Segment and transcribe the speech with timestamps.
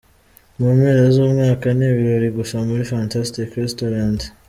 [0.59, 4.19] Mu mpera z’umwaka ni ibirori gusa muri Fantastic Restaurant.